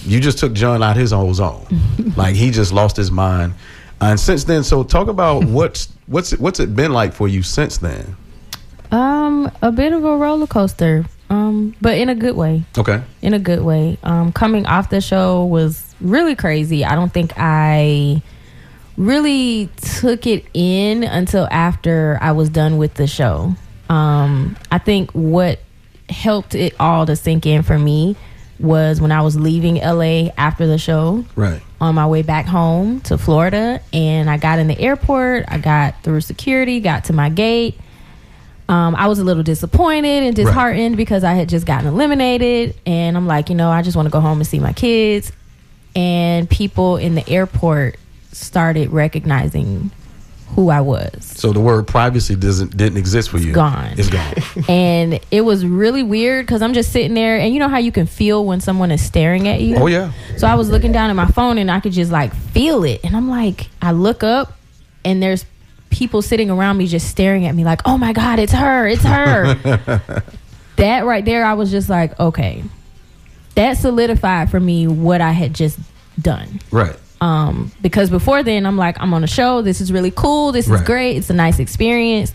[0.06, 1.66] you just took John out his own zone.
[2.18, 3.54] like he just lost his mind.
[4.02, 7.44] And since then, so talk about what's, what's, it, what's it been like for you
[7.44, 8.16] since then?
[8.92, 11.06] Um, a bit of a roller coaster.
[11.30, 12.64] Um, but in a good way.
[12.78, 13.02] Okay.
[13.22, 13.98] in a good way.
[14.04, 16.86] Um, coming off the show was really crazy.
[16.86, 18.22] I don't think I
[18.98, 23.56] really took it in until after I was done with the show.
[23.90, 25.60] Um, I think what
[26.10, 28.16] helped it all to sink in for me
[28.64, 31.62] was when I was leaving LA after the show Right.
[31.82, 36.02] on my way back home to Florida and I got in the airport, I got
[36.02, 37.78] through security, got to my gate.
[38.70, 43.18] Um, I was a little disappointed and disheartened because I had just gotten eliminated and
[43.18, 45.32] I'm like, you know, I just want to go home and see my kids.
[45.96, 47.98] And people in the airport
[48.32, 49.92] started recognizing
[50.56, 51.24] who I was.
[51.26, 53.54] So the word privacy doesn't didn't exist for you.
[53.54, 53.94] gone.
[53.98, 54.66] It's gone.
[54.70, 57.92] and it was really weird because I'm just sitting there and you know how you
[57.92, 59.78] can feel when someone is staring at you?
[59.78, 60.12] oh yeah.
[60.38, 63.02] So I was looking down at my phone and I could just like feel it.
[63.04, 64.54] And I'm like, I look up
[65.04, 65.46] and there's
[65.90, 69.04] people sitting around me just staring at me like, oh my God, it's her, it's
[69.04, 69.54] her.
[70.78, 72.64] that right there, I was just like, okay.
[73.56, 75.80] That solidified for me what I had just
[76.20, 76.60] done.
[76.72, 76.96] Right.
[77.24, 79.62] Um, because before then, I'm like, I'm on a show.
[79.62, 80.52] This is really cool.
[80.52, 81.16] This is great.
[81.16, 82.34] It's a nice experience.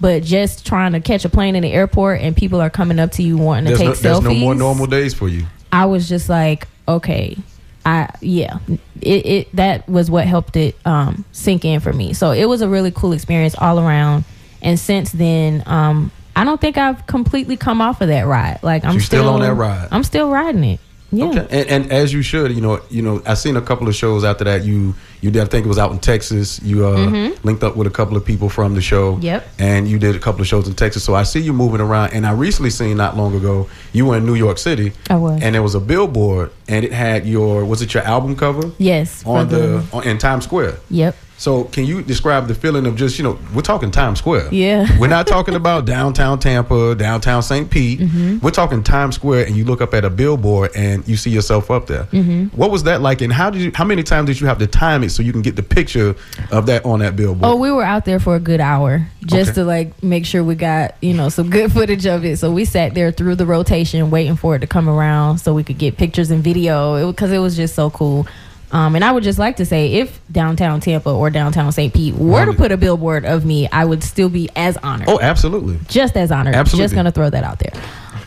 [0.00, 3.12] But just trying to catch a plane in the airport and people are coming up
[3.12, 5.44] to you wanting to take no, there's no more normal days for you.
[5.70, 7.36] I was just like, okay,
[7.84, 8.60] I yeah,
[9.02, 12.14] it, it that was what helped it um, sink in for me.
[12.14, 14.24] So it was a really cool experience all around.
[14.62, 18.60] And since then, um, I don't think I've completely come off of that ride.
[18.62, 19.88] Like I'm You're still on that ride.
[19.90, 20.80] I'm still riding it.
[21.12, 21.24] Yeah.
[21.26, 23.94] Okay, and, and as you should, you know, you know, I seen a couple of
[23.96, 24.64] shows after that.
[24.64, 26.62] You you did, I think it was out in Texas.
[26.62, 29.14] You uh, linked up with a couple of people from the show.
[29.14, 29.22] Mm-hmm.
[29.22, 29.48] Yep.
[29.58, 31.02] And you did a couple of shows in Texas.
[31.04, 32.12] So I see you moving around.
[32.12, 34.92] And I recently seen not long ago you were in New York City.
[35.10, 35.42] I was.
[35.42, 39.24] And there was a billboard, and it had your was it your album cover Yes.
[39.26, 40.76] on for the on, in Times Square.
[40.90, 41.16] Yep.
[41.40, 44.52] So can you describe the feeling of just you know we're talking Times Square.
[44.52, 44.86] Yeah.
[45.00, 47.70] We're not talking about downtown Tampa, downtown St.
[47.70, 48.00] Pete.
[48.00, 48.40] Mm-hmm.
[48.40, 51.70] We're talking Times Square, and you look up at a billboard and you see yourself
[51.70, 52.04] up there.
[52.04, 52.56] Mm-hmm.
[52.56, 53.72] What was that like, and how did you?
[53.74, 56.14] How many times did you have to time it so you can get the picture
[56.50, 57.50] of that on that billboard?
[57.50, 59.54] Oh, we were out there for a good hour just Okay.
[59.60, 62.38] to like make sure we got, you know, some good footage of it.
[62.38, 65.64] So we sat there through the rotation waiting for it to come around so we
[65.64, 68.26] could get pictures and video because it, was just so cool.
[68.72, 71.92] Um, and I would just like to say if downtown Tampa or downtown St.
[71.92, 75.08] Pete were to put a billboard of me, I would still be as honored.
[75.08, 75.78] Oh, absolutely.
[75.88, 76.54] Just as honored.
[76.54, 76.84] Absolutely.
[76.84, 77.72] Just gonna throw that out there.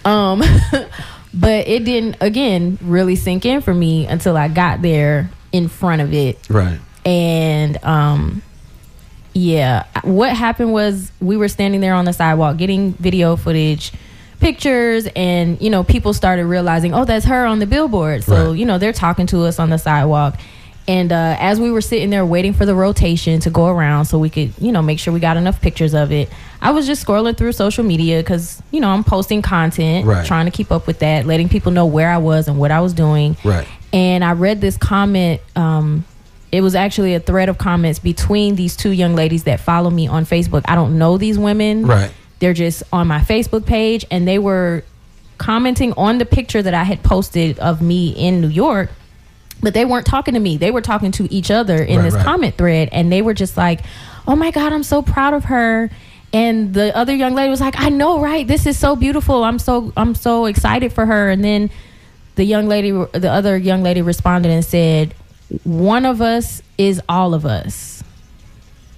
[0.04, 0.44] Um,
[1.34, 6.02] but it didn't again really sink in for me until I got there in front
[6.02, 6.80] of it Right.
[7.06, 8.42] and um
[9.34, 13.92] yeah what happened was we were standing there on the sidewalk getting video footage
[14.44, 18.60] pictures and you know people started realizing oh that's her on the billboard so Right.
[18.60, 20.38] you know they're talking to us on the sidewalk
[20.86, 24.20] and uh, as we were sitting there waiting for the rotation to go around so
[24.20, 26.30] we could you know make sure we got enough pictures of it
[26.62, 30.26] i was just scrolling through social media because you know i'm posting content Right.
[30.26, 32.82] trying to keep up with that letting people know where i was and what i
[32.82, 33.68] was doing Right.
[33.94, 35.40] and I read this comment.
[35.56, 36.04] Um,
[36.52, 40.08] it was actually a thread of comments between these two young ladies that follow me
[40.08, 40.62] on Facebook.
[40.68, 41.88] I don't know these women.
[41.88, 42.12] Right.
[42.44, 44.84] They're just on my Facebook page, and they were
[45.38, 48.90] commenting on the picture that I had posted of me in New York.
[49.62, 50.58] But they weren't talking to me.
[50.58, 52.26] They were talking to each other in Right, this right.
[52.26, 53.80] comment thread, and they were just like,
[54.28, 55.90] "Oh my God, I'm so proud of her."
[56.34, 58.46] And the other young lady was like, "I know, right?
[58.46, 59.46] This is so beautiful.
[59.46, 61.70] I'm so I'm so excited for her." And then
[62.36, 65.14] the young lady the other young lady responded and said
[65.64, 68.04] one of us is all of us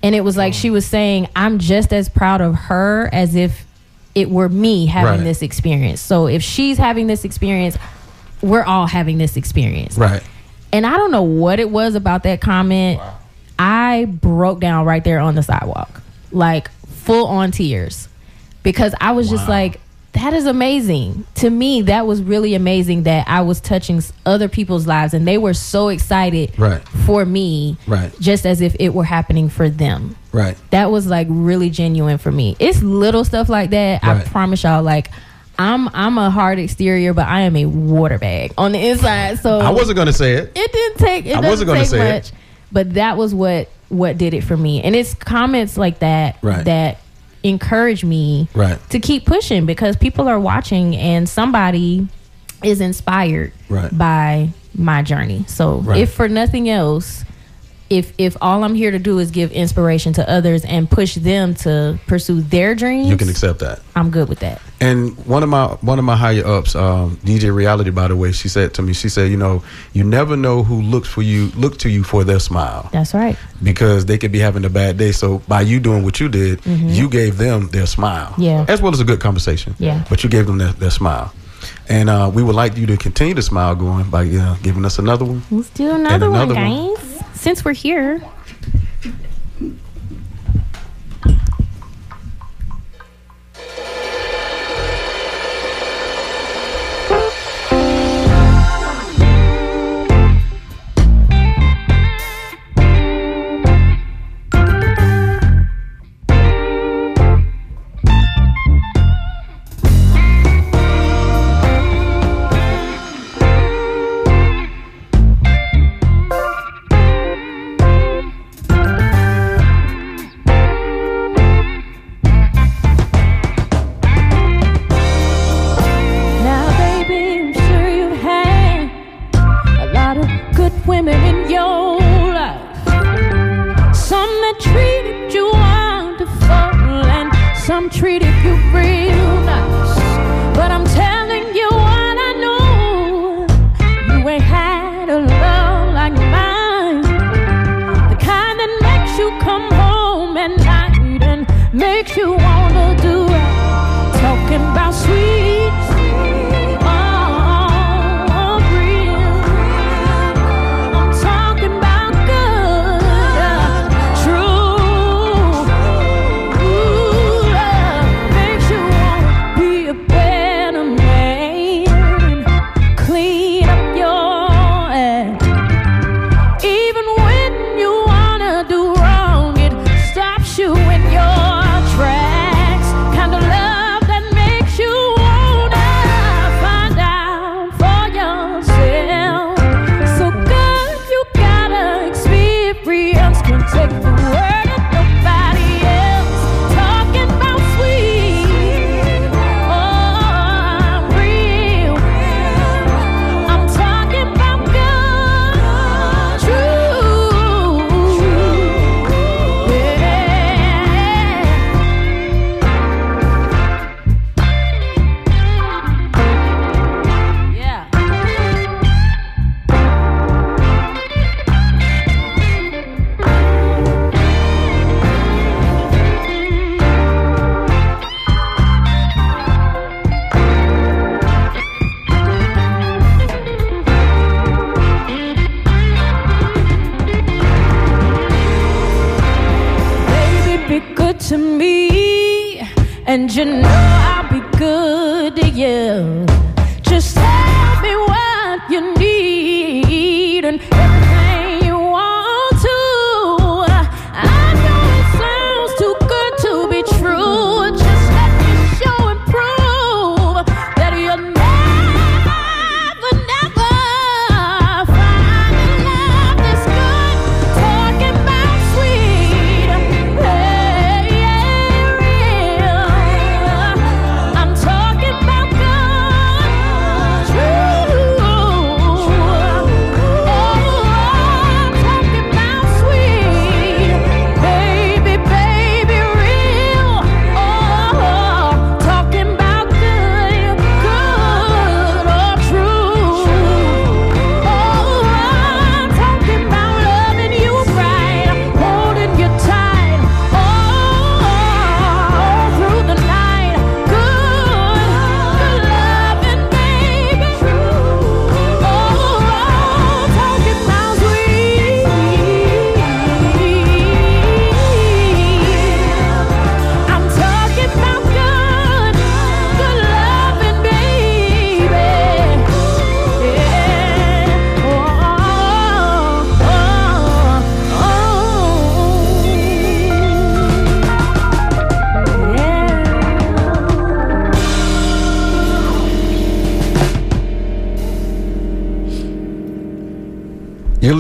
[0.06, 3.66] and it was like she was saying i'm just as proud of her as if
[4.14, 5.24] it were me having Right.
[5.26, 6.00] this experience.
[6.00, 7.78] So if she's having this experience
[8.42, 9.98] we're all having this experience.
[9.98, 10.24] Right.
[10.72, 13.02] and i don't know what it was about that comment.
[13.60, 18.08] I broke down right there on the sidewalk like full on tears.
[18.64, 19.80] Because i was just like
[20.16, 24.88] that is amazing to me that was really amazing that i was touching other people's
[24.88, 26.82] lives and they were so excited Right.
[27.06, 28.12] for me Right.
[28.20, 30.58] just as if it were happening for them Right.
[30.72, 34.82] that was like really genuine for me it's little stuff like that i promise y'all
[34.84, 35.12] like
[35.60, 39.60] i'm i'm a hard exterior but i am a water bag on the inside so
[39.60, 40.52] I wasn't going to say it.
[40.56, 42.14] it didn't take it I wasn't gonna take say it.
[42.14, 42.32] much
[42.72, 46.66] but that was what what did it for me and it's comments like that Right.
[46.66, 47.00] that
[47.50, 48.78] encourage me Right.
[48.90, 52.08] to keep pushing because people are watching and somebody
[52.64, 53.96] is inspired Right.
[53.96, 56.02] by my journey so Right.
[56.02, 57.24] if for nothing else
[57.90, 61.54] if if all i'm here to do is give inspiration to others and push them
[61.54, 63.80] to pursue their dreams You can accept that.
[63.96, 67.54] i'm good with that And one of my one of my higher ups, um, DJ
[67.56, 70.64] Reality, by the way, she said to me, she said, you know, you never know
[70.64, 74.32] who looks for you, look to you for their smile, that's right because they could
[74.32, 75.12] be having a bad day.
[75.14, 76.60] So by you doing what you did,
[77.00, 78.42] you gave them their smile, Mm-hmm.
[78.42, 78.66] Yeah.
[78.74, 80.04] as well as a good conversation, Yeah.
[80.10, 81.32] But you gave them their, their smile,
[81.88, 85.00] and uh, we would like you to continue to smile going by uh, giving us
[85.00, 85.42] another one.
[85.52, 87.15] let's do another, another one one.
[87.36, 88.24] Since we're here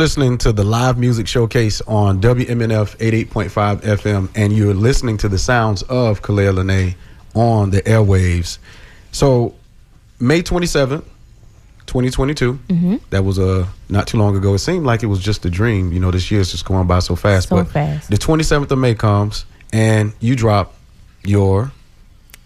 [0.05, 5.39] listening to the live music showcase on WMNF 88.5 FM, and you're listening to the
[5.39, 6.93] sounds of Khalea Lynee
[7.33, 8.59] on the airwaves.
[9.11, 9.55] So,
[10.19, 11.03] May 27th,
[11.87, 12.95] 2022, Mm-hmm.
[13.09, 14.53] that was uh, not too long ago.
[14.53, 15.91] It seemed like it was just a dream.
[15.91, 17.49] You know, this year's just going by so fast.
[17.49, 18.11] So but fast.
[18.11, 20.75] the 27th of May comes, and you drop
[21.23, 21.71] your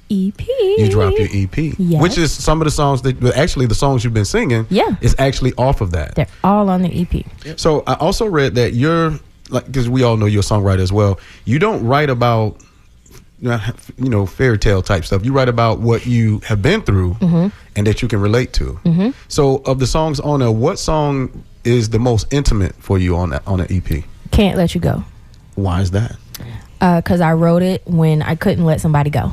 [0.09, 0.39] EP.
[0.47, 2.01] you drop your EP, Yes.
[2.01, 4.65] which is some of the songs that actually the songs you've been singing.
[4.69, 4.95] Yeah.
[5.01, 6.15] is actually off of that.
[6.15, 7.25] They're all on the EP.
[7.59, 10.91] So I also read that you're like because we all know you're a songwriter as
[10.91, 11.19] well.
[11.45, 12.57] You don't write about
[13.41, 13.49] you
[13.97, 15.23] know, fairy tale type stuff.
[15.23, 17.47] You write about what you have been through Mm-hmm.
[17.77, 19.13] and that you can relate to.
[19.29, 23.29] So of the songs on there, what song is the most intimate for you on
[23.29, 24.03] that on an EP?
[24.31, 25.03] Can't let you go.
[25.55, 26.15] Why is that?
[26.79, 29.31] Because I wrote it when I couldn't let somebody go.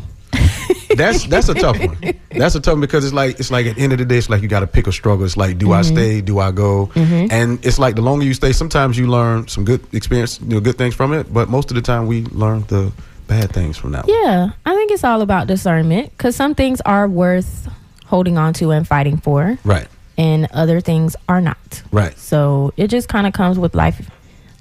[0.97, 1.99] That's that's a tough one.
[2.31, 4.19] That's a tough one because it's like it's like at the end of the day,
[4.19, 5.25] it's like you got to pick a struggle.
[5.25, 5.95] It's like, do I Mm-hmm.
[5.97, 6.21] stay?
[6.21, 6.91] Do I go?
[6.95, 10.61] And it's like the longer you stay, sometimes you learn some good experience, you know,
[10.61, 11.33] good things from it.
[11.33, 12.93] But most of the time, we learn the
[13.27, 14.07] bad things from that.
[14.07, 14.15] one.
[14.23, 17.69] Yeah, I think it's all about discernment because some things are worth
[18.07, 19.89] holding on to and fighting for, Right.
[20.17, 21.83] and other things are not.
[21.91, 22.17] Right.
[22.19, 24.09] So it just kind of comes with life,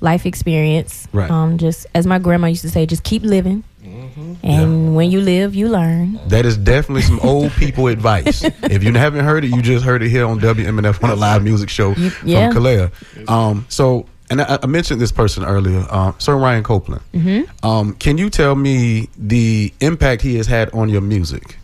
[0.02, 1.08] life experience.
[1.14, 1.30] Right.
[1.30, 3.64] Um, just as my grandma used to say, just keep living,
[3.96, 4.34] Mm-hmm.
[4.44, 6.20] and when you live, you learn.
[6.28, 8.44] That is definitely some old people advice.
[8.44, 11.44] If you haven't heard it, you just heard it here on WMNF on a live
[11.44, 11.94] music show
[12.24, 12.52] yeah.
[12.52, 13.30] from Khalea.
[13.30, 17.02] Um, so, and I, I mentioned this person earlier, um, Sir Ryan Copeland.
[17.14, 17.66] Mm-hmm.
[17.66, 21.58] Um, can you tell me the impact he has had on your music?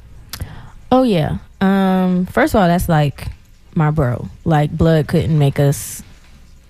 [0.91, 1.37] Oh yeah.
[1.59, 3.27] Um, first of all, that's like
[3.75, 4.27] my bro.
[4.45, 6.03] Like blood couldn't make us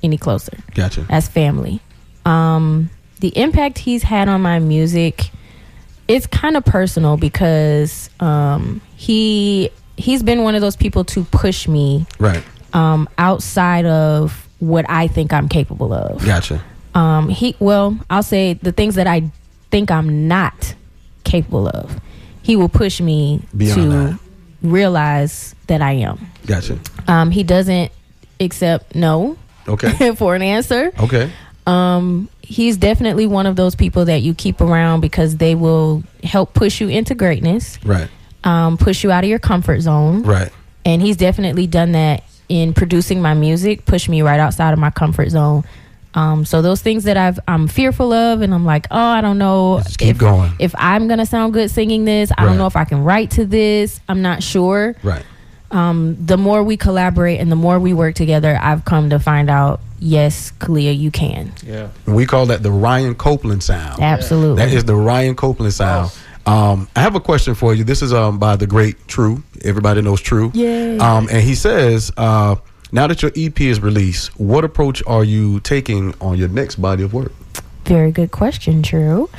[0.04, 0.58] any closer.
[0.74, 1.06] Gotcha.
[1.10, 1.80] as family.
[2.26, 2.90] Um,
[3.20, 5.32] the impact he's had on my music,
[6.14, 11.68] it's kind of personal because um, he he's been one of those people to push
[11.68, 12.44] me Right.
[12.74, 16.24] um, outside of what I think I'm capable of.
[16.26, 16.62] Gotcha.
[16.94, 19.32] Um, he well, I'll say the things that I
[19.72, 20.76] think I'm not
[21.24, 22.00] capable of.
[22.44, 24.20] He will push me Beyond to that.
[24.64, 26.28] realize that I am.
[26.46, 26.78] Gotcha.
[27.08, 27.92] Um, he doesn't
[28.40, 29.38] accept no
[29.68, 30.16] Okay.
[30.16, 31.32] for an answer Okay.
[31.68, 36.54] Um he's definitely one of those people that you keep around because they will help
[36.54, 38.08] push you into greatness Right.
[38.44, 40.52] um push you out of your comfort zone Right.
[40.86, 44.90] and he's definitely done that in producing my music push me right outside of my
[44.90, 45.64] comfort zone
[46.16, 49.38] um so those things that i've i'm fearful of and i'm like oh i don't
[49.38, 50.52] know Just keep if, going.
[50.60, 52.50] if i'm gonna sound good singing this i Right.
[52.50, 55.24] don't know if i can write to this i'm not sure Right.
[55.70, 59.50] um, the more we collaborate and the more we work together, I've come to find
[59.50, 61.54] out, yes, Khalea, you can.
[61.64, 61.90] Yeah.
[62.06, 64.02] We call that the Ryan Copeland sound.
[64.02, 64.58] Absolutely.
[64.58, 66.12] That is the Ryan Copeland sound.
[66.46, 67.84] Um, I have a question for you.
[67.84, 69.44] This is um, by the great True.
[69.64, 70.52] Everybody knows True.
[70.54, 70.98] Yay.
[70.98, 72.56] Um, and he says, uh,
[72.92, 77.04] now that your EP is released, what approach are you taking on your next body
[77.04, 77.32] of work?
[77.86, 79.30] Very good question, True.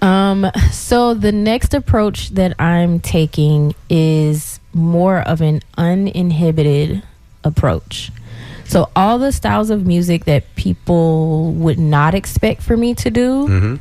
[0.00, 7.02] Um, so the next approach that I'm taking is more of an uninhibited
[7.42, 8.10] approach.
[8.74, 13.46] So all the styles of music that people would not expect for me to do,
[13.46, 13.74] Mm-hmm.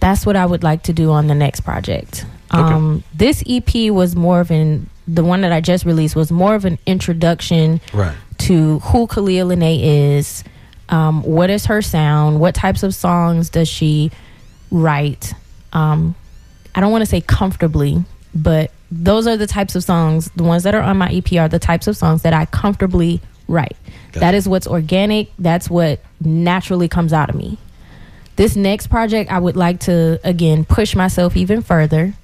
[0.00, 2.26] that's what I would like to do on the next project.
[2.50, 6.56] Um, This EP was more of an the one that I just released was more
[6.56, 8.16] of an introduction Right.
[8.38, 9.82] to who Khalea Lynee
[10.16, 10.42] is,
[10.88, 14.10] um, what is her sound, what types of songs does she
[14.72, 15.32] write.
[15.72, 16.16] Um,
[16.74, 20.64] I don't want to say comfortably, but those are the types of songs, the ones
[20.64, 23.76] that are on my EP are the types of songs that I comfortably write.
[24.18, 27.58] That is what's organic, that's what naturally comes out of me.
[28.36, 32.14] This next project, I would like to, again, push myself even further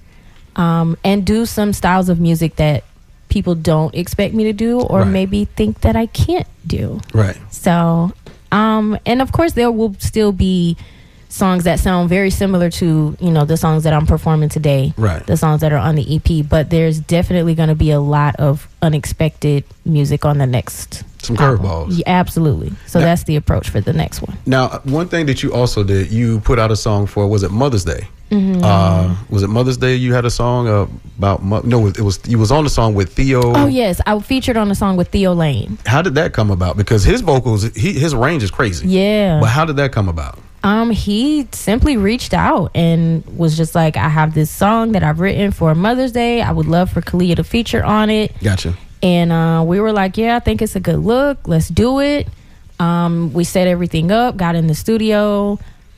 [0.56, 2.84] um, and do some styles of music that
[3.28, 5.08] people don't expect me to do or Right.
[5.08, 7.00] maybe think that I can't do.
[7.12, 7.36] Right.
[7.50, 8.12] So,
[8.50, 10.76] um, and of course, there will still be
[11.28, 15.24] songs that sound very similar to you know the songs that I'm performing today, Right.
[15.26, 18.36] The songs that are on the EP, but there's definitely going to be a lot
[18.36, 21.04] of unexpected music on the next.
[21.22, 21.98] Some curveballs.
[21.98, 22.72] Yeah, absolutely.
[22.86, 24.36] So Now- that's the approach for the next one.
[24.46, 27.50] Now, one thing that you also did, you put out a song for was it
[27.50, 28.06] Mother's Day?
[28.30, 28.60] Mhm.
[28.62, 29.94] Uh, was it Mother's Day?
[29.94, 30.86] You had a song uh,
[31.18, 33.40] about mo- no, it was you was on the song with Theo.
[33.54, 35.78] Oh yes, I featured on a song with Theo Lane.
[35.86, 36.76] How did that come about?
[36.76, 38.88] Because his vocals, he, his range is crazy.
[38.88, 39.38] Yeah.
[39.40, 40.38] But how did that come about?
[40.66, 45.20] Um, he simply reached out and was just like, I have this song that I've
[45.20, 46.42] written for Mother's Day.
[46.42, 48.36] I would love for Khalea to feature on it.
[48.42, 48.76] Gotcha.
[49.00, 51.46] And uh, we were like, yeah, I think it's a good look.
[51.46, 52.26] Let's do it.
[52.80, 55.52] Um, we set everything up, got in the studio.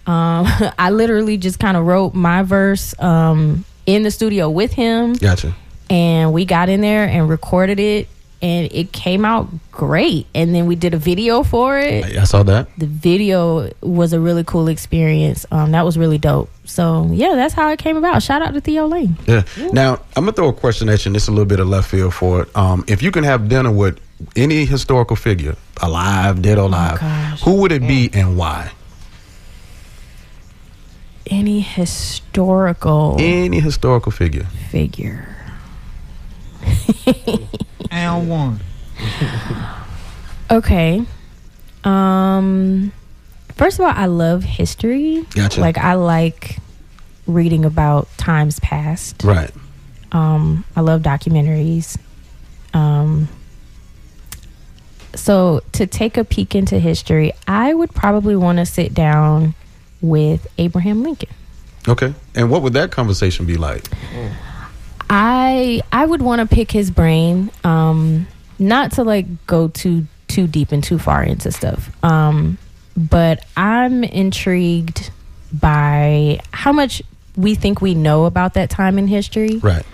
[0.07, 0.47] Um,
[0.79, 5.15] I literally just kind of wrote my verse um, in the studio with him.
[5.15, 5.55] Gotcha.
[5.89, 8.07] And we got in there and recorded it.
[8.41, 10.27] And it came out great.
[10.35, 12.69] And then we did a video for it I saw that.
[12.79, 15.45] the video was a really cool experience.
[15.51, 16.49] Um, that was really dope.
[16.65, 18.23] So yeah, that's how it came about.
[18.23, 19.17] Shout out to Theo Lane.
[19.27, 19.43] Yeah.
[19.73, 21.91] Now I'm gonna throw a question at you, and it's a little bit of left
[21.91, 22.57] field for it.
[22.57, 23.99] Um, if you can have dinner with
[24.37, 27.01] any historical figure, alive, dead or alive,
[27.41, 28.71] who would it be and why?
[31.31, 34.45] Any historical Any historical figure.
[34.71, 35.35] figure.
[37.91, 38.61] And one.
[40.51, 41.05] Okay.
[41.85, 42.93] Um
[43.55, 45.27] first of all, I love history.
[45.35, 45.61] Gotcha.
[45.61, 46.59] Like I like
[47.27, 49.23] reading about times past.
[49.23, 49.51] Right.
[50.13, 51.99] Um I love documentaries.
[52.75, 53.29] Um
[55.15, 59.55] so to take a peek into history, I would probably want to sit down
[60.01, 61.31] with Abraham Lincoln.
[61.89, 62.15] Okay.
[62.35, 63.89] And what would that conversation be like?
[65.11, 68.27] I I would want to pick his brain, um,
[68.59, 71.91] not to like go too too deep and too far into stuff.
[72.05, 72.59] Um,
[72.97, 75.11] but I'm intrigued
[75.53, 77.03] by how much
[77.37, 79.59] we think we know about that time in history.
[79.59, 79.85] Right.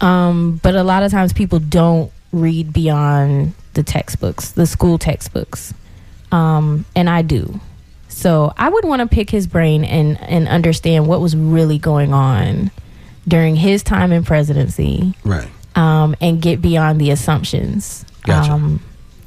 [0.00, 5.74] Um, but a lot of times people don't read beyond the textbooks, the school textbooks.
[6.32, 7.60] Um, and I do.
[8.08, 12.14] So I would want to pick his brain and, and understand what was really going
[12.14, 12.70] on
[13.28, 15.48] during his time in presidency Right.
[15.76, 18.04] um, and get beyond the assumptions.
[18.24, 18.78] Gotcha.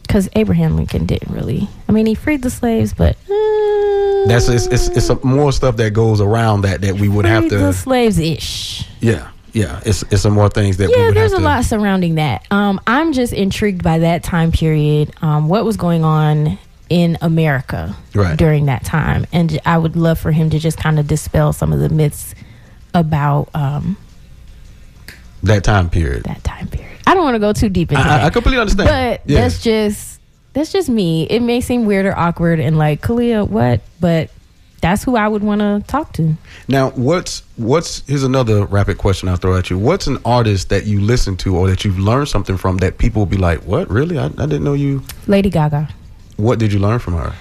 [0.02, 1.68] Because Abraham Lincoln didn't really.
[1.88, 3.16] I mean, he freed the slaves, but
[4.28, 7.44] That's it's it's, it's some more stuff that goes around that that we would have
[7.44, 7.74] freed the to.
[7.74, 8.88] slaves ish.
[9.00, 9.30] Yeah.
[9.54, 9.82] Yeah.
[9.86, 11.42] It's it's some more things that we yeah there's a to.
[11.44, 16.04] lot surrounding that um i'm just intrigued by that time period um what was going
[16.04, 16.58] on
[16.90, 18.36] in america Right.
[18.38, 21.72] during that time and I would love for him to just kind of dispel some
[21.74, 22.34] of the myths
[22.94, 23.98] about um
[25.44, 26.24] that time period.
[26.24, 28.60] that time period i don't want to go too deep into I- that I completely
[28.60, 28.88] understand.
[28.90, 29.42] but Yeah.
[29.42, 30.20] that's just
[30.54, 34.30] that's just me it may seem weird or awkward and like Khalea what but
[34.82, 36.36] that's who i would want to talk to
[36.68, 39.78] Now, what's what's here's another rapid question I'll throw at you.
[39.78, 43.22] What's an artist that you listen to or that you've learned something from that people
[43.22, 43.90] will be like, "What?
[43.90, 44.18] Really?
[44.18, 45.88] I, I didn't know you." lady gaga
[46.38, 47.34] What did you learn from her?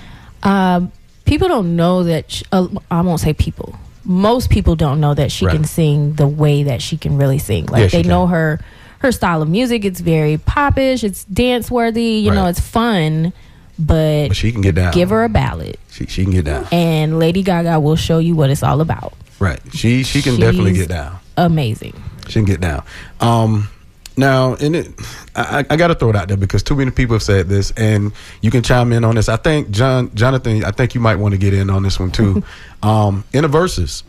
[0.45, 0.91] Um,
[1.25, 2.31] people don't know that.
[2.31, 3.75] Sh uh, I won't say people.
[4.05, 5.55] Most people don't know that she Right.
[5.55, 7.67] can sing the way that she can really sing.
[7.67, 8.09] Like Yeah, they can.
[8.11, 8.61] know her
[8.99, 9.85] her style of music.
[9.85, 11.03] It's very popish.
[11.05, 12.03] It's dance worthy.
[12.25, 13.33] You know, it's fun.
[13.79, 14.93] But, But she can get down.
[14.93, 16.67] give her a ballad, She she can get down.
[16.71, 19.15] and Lady Gaga will show you what it's all about.
[19.41, 19.59] Right.
[19.73, 21.17] She she can definitely get down.
[21.37, 21.95] Amazing.
[22.29, 22.83] She can get down.
[23.21, 23.69] Um,
[24.17, 24.89] now, and it,
[25.35, 27.71] I, I got to throw it out there because too many people have said this,
[27.73, 29.29] and you can chime in on this.
[29.29, 32.11] I think John, Jonathan, I think you might want to get in on this one
[32.11, 32.43] too.
[32.83, 34.05] um, in the verses,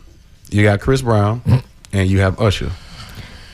[0.50, 1.42] you got Chris Brown
[1.92, 2.70] and you have Usher.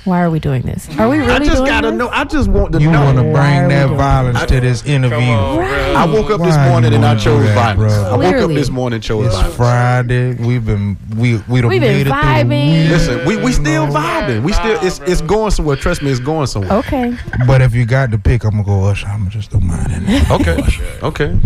[0.04, 0.88] Why are we doing this?
[0.98, 1.98] Are we really I just doing gotta this?
[1.98, 2.08] know.
[2.08, 3.04] I just want to You know.
[3.04, 3.32] want to bring
[3.68, 5.18] that doing violence to this interview.
[5.18, 7.94] I woke up this Why morning and I chose that, violence.
[7.94, 8.12] bro?
[8.14, 9.56] I woke up this morning and chose It's violence.
[9.56, 10.34] Friday.
[10.34, 12.88] We've been we we done We've been it through vibing.
[12.88, 14.42] Listen, we, we still vibing.
[14.42, 15.76] We still it's it's going somewhere.
[15.76, 16.78] Trust me, it's going somewhere.
[16.78, 17.14] Okay.
[17.46, 19.06] But if you got to pick, I'm gonna go Usher.
[19.06, 20.30] I'm just don't mind it.
[20.30, 20.62] Okay.
[21.02, 21.38] Okay.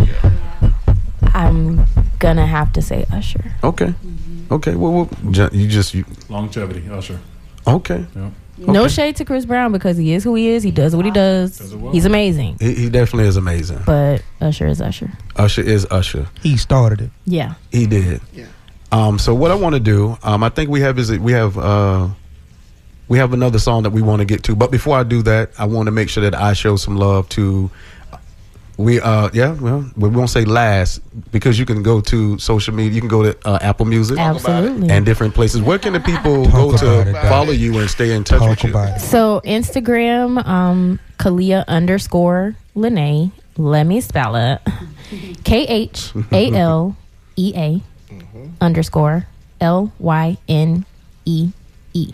[1.33, 1.85] I'm
[2.19, 3.53] gonna have to say Usher.
[3.65, 3.93] Okay.
[4.49, 4.75] Okay.
[4.75, 7.19] Well, well you just you, Longevity, Usher.
[7.67, 8.05] Okay.
[8.15, 8.31] No
[8.61, 8.87] Okay.
[8.87, 10.63] shade to Chris Brown because he is who he is.
[10.63, 11.59] He does what he does.
[11.91, 12.57] He's amazing.
[12.59, 13.81] He, he definitely is amazing.
[13.85, 15.11] But Usher is Usher.
[15.35, 16.27] Usher is Usher.
[16.41, 17.11] He started it.
[17.25, 17.55] Yeah.
[17.71, 18.21] He did.
[18.33, 18.45] Yeah.
[18.91, 21.57] Um, so what I want to do, um, I think we have is we have
[21.57, 22.07] uh,
[23.07, 24.55] we have another song that we want to get to.
[24.55, 27.27] But before I do that, I want to make sure that I show some love
[27.29, 27.69] to.
[28.77, 30.99] We uh yeah well we won't say last
[31.31, 34.89] because you can go to social media you can go to uh, Apple Music Absolutely.
[34.89, 35.61] and different places.
[35.61, 37.23] Where can the people go to it, Doc.
[37.29, 38.69] follow you and stay in touch Talk with you?
[38.71, 38.99] about it.
[38.99, 43.31] So Instagram, um, Khalea underscore Lynee.
[43.57, 44.59] Let me spell it.
[45.45, 46.97] K H A L
[47.37, 47.81] E A
[48.59, 49.27] underscore
[49.61, 50.85] L Y N
[51.23, 51.51] E
[51.93, 52.11] E.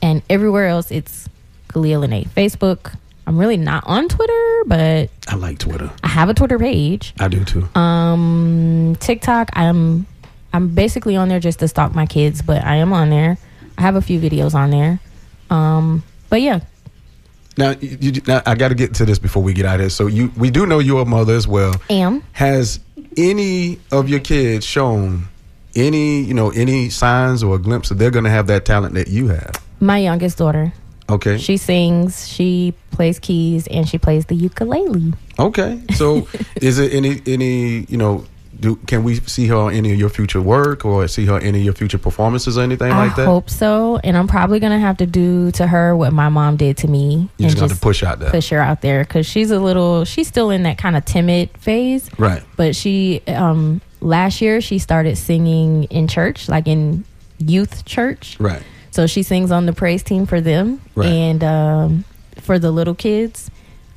[0.00, 1.28] And everywhere else it's
[1.68, 2.28] Khalea Lynee.
[2.28, 2.94] Facebook.
[3.28, 5.90] I'm really not on Twitter, but I like Twitter.
[6.02, 7.12] I have a Twitter page.
[7.20, 7.68] I do too.
[7.78, 9.50] Um, TikTok.
[9.52, 10.06] I'm
[10.54, 13.36] I'm basically on there just to stalk my kids, but I am on there.
[13.76, 14.98] I have a few videos on there.
[15.50, 16.60] Um, but yeah,
[17.58, 19.80] Now, you, you, now I got to get to this before we get out of
[19.80, 19.90] here.
[19.90, 21.74] So you, we do know you're a mother as well.
[21.90, 22.22] am.
[22.32, 22.80] Has
[23.18, 25.28] any of your kids shown
[25.76, 28.94] any, you know, any signs or a glimpse that they're going to have that talent
[28.94, 29.52] that you have?
[29.80, 30.72] My youngest daughter.
[31.08, 31.38] Okay.
[31.38, 35.14] She sings, she plays keys, and she plays the ukulele.
[35.38, 35.82] Okay.
[35.94, 36.28] So,
[36.60, 38.26] is it any, any, you know,
[38.60, 41.58] do can we see her on any of your future work or see her any
[41.58, 43.22] of your future performances or anything I like that?
[43.22, 46.56] I hope so, and I'm probably gonna have to do to her what my mom
[46.56, 48.30] did to me, you and just got to push out there.
[48.30, 51.50] push her out there because she's a little, she's still in that kind of timid
[51.58, 52.10] phase.
[52.18, 52.42] Right.
[52.56, 57.04] But she, um, last year she started singing in church, like in
[57.38, 58.38] youth church.
[58.40, 58.62] Right.
[58.98, 61.06] So she sings on the praise team for them Right.
[61.06, 62.04] and um,
[62.40, 63.48] for the little kids.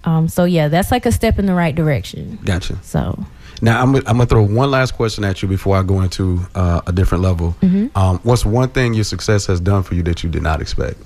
[0.04, 2.38] Um, so yeah, that's like a step in the right direction.
[2.46, 2.78] Gotcha.
[2.84, 3.26] So
[3.64, 6.82] Now I'm I'm gonna throw one last question at you before I go into uh,
[6.86, 7.56] a different level.
[7.64, 7.98] Mm-hmm.
[7.98, 11.00] Um, what's one thing your success has done for you that you did not expect?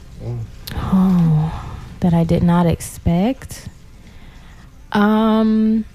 [0.75, 3.69] Oh, that I did not expect.
[4.91, 5.85] Um,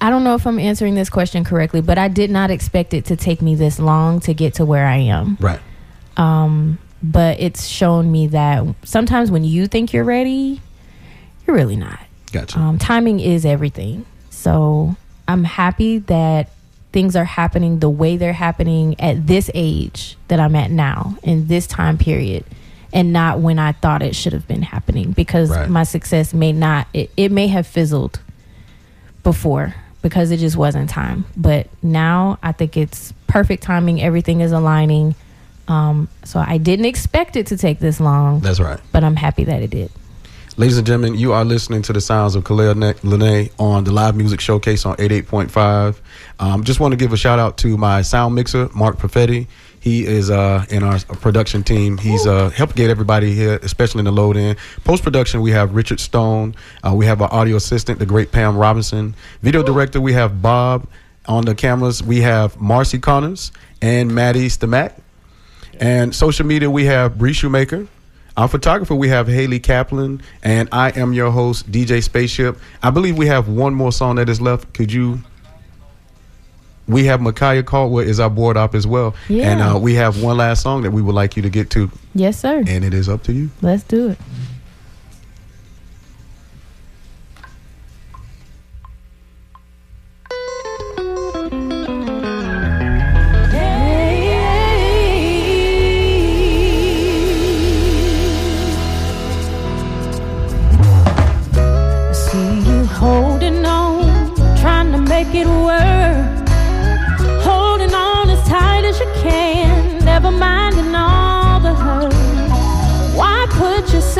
[0.00, 3.04] I don't know if I'm answering this question correctly, but I did not expect it
[3.04, 5.36] to take me this long to get to where I am.
[5.40, 5.60] Right.
[6.16, 10.60] Um, but it's shown me that sometimes when you think you're ready,
[11.46, 12.00] you're really not.
[12.32, 12.58] Gotcha.
[12.58, 14.06] Um, timing is everything.
[14.30, 14.96] So
[15.28, 16.50] I'm happy that
[16.92, 21.48] things are happening the way they're happening at this age that I'm at now in
[21.48, 22.44] this time period
[22.92, 25.68] and not when I thought it should have been happening because Right.
[25.68, 28.20] my success may not, it, it may have fizzled
[29.24, 31.24] before because it just wasn't time.
[31.36, 34.00] But now I think it's perfect timing.
[34.00, 35.14] Everything is aligning.
[35.68, 38.80] Um, so I didn't expect it to take this long, That's right.
[38.92, 39.90] but I'm happy that it did.
[40.56, 44.14] Ladies and gentlemen, you are listening to the sounds of Khalea Lynee on the Live
[44.14, 45.96] Music Showcase on 88.5.
[46.38, 49.48] Um, just want to give a shout out to my sound mixer, Mark Perfetti.
[49.80, 51.98] He is uh, in our production team.
[51.98, 54.56] He's uh, helped get everybody here, especially in the load in.
[54.84, 56.54] Post production, we have Richard Stone.
[56.86, 59.14] Uh, we have our audio assistant, the great Pam Robinson.
[59.42, 60.86] Video director, we have Bob.
[61.26, 63.50] On the cameras, we have Marcy Connors
[63.82, 64.92] and Maddie Stamak.
[65.80, 67.86] And social media, we have Bree Shoemaker.
[68.36, 72.58] Our photographer, we have Haley Kaplan, and I am your host, DJ Spaceship.
[72.82, 74.72] I believe we have one more song that is left.
[74.74, 75.20] Could you?
[76.88, 79.50] We have Micaiah Caldwell is our board op as well, Yeah.
[79.50, 81.90] and uh, we have one last song that we would like you to get to,
[82.14, 82.62] Yes, sir.
[82.66, 83.48] and it is up to you.
[83.62, 84.18] Let's do it.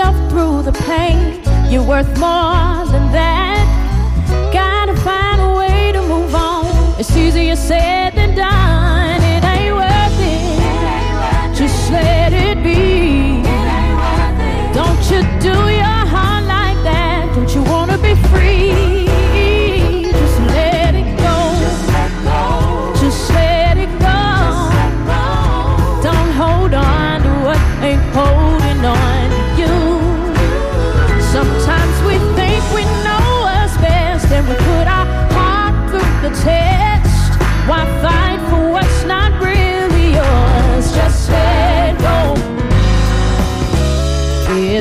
[0.04, 1.40] Yourself through the pain?
[1.70, 3.64] You're worth more than that.
[4.52, 6.66] Gotta find a way to move on.
[6.98, 8.13] It's easier said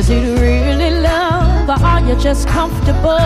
[0.04, 3.18] Is it really love or are you just comfortable?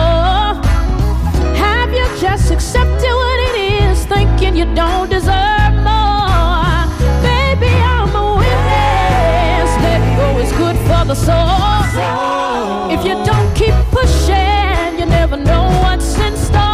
[1.58, 6.86] Have you just accepted what it is, thinking you don't deserve more?
[7.26, 9.70] Baby, I'm a witness.
[9.82, 12.92] Let go is good for the soul.
[12.94, 16.67] If you don't keep pushing, you never know what's in store.